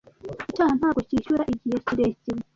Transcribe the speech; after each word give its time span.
Icyaha 0.49 0.73
ntabwo 0.79 0.99
cyishyura 1.07 1.43
igihe 1.53 1.77
kirekire. 1.85 2.41